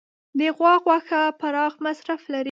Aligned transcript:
د 0.39 0.41
غوا 0.57 0.73
غوښه 0.83 1.21
پراخ 1.39 1.73
مصرف 1.85 2.21
لري. 2.31 2.39